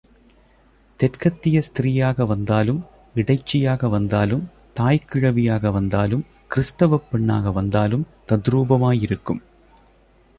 [0.99, 2.85] தெற்கத்திய ஸ்திரீயாக வந்தாலும்,
[3.15, 4.49] இடைச்சியாக வந்தாலும்
[4.79, 9.41] தாய்க்கிழ வியாக வந்தாலும், கிறிஸ்தவப் பெண்ணாக வந்தாலும் தத்ரூபமாயிருக்கும்.